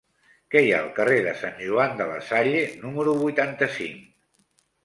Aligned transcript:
Què 0.53 0.61
hi 0.67 0.71
ha 0.77 0.79
al 0.85 0.89
carrer 0.99 1.17
de 1.27 1.33
Sant 1.41 1.61
Joan 1.65 1.93
de 2.01 2.07
la 2.13 2.17
Salle 2.31 2.65
número 2.87 3.15
vuitanta-cinc? 3.23 4.13